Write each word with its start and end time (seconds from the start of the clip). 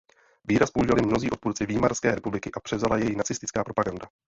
Výraz 0.47 0.71
používali 0.71 1.03
mnozí 1.05 1.31
odpůrci 1.31 1.65
Výmarské 1.65 2.15
republiky 2.15 2.49
a 2.53 2.59
převzala 2.59 2.97
jej 2.97 3.15
nacistická 3.15 3.63
propaganda. 3.63 4.07